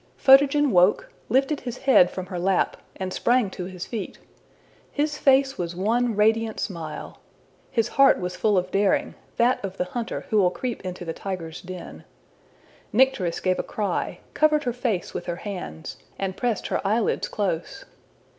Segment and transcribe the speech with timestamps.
[0.17, 4.17] Photogen woke, lifted his head from her lap, and sprang to his feet.
[4.91, 7.19] His face was one radiant smile.
[7.69, 11.13] His heart was full of daring that of the hunter who will creep into the
[11.13, 12.03] tiger's den.
[12.91, 17.85] Nycteris gave a cry, covered her face with her hands, and pressed her eyelids close.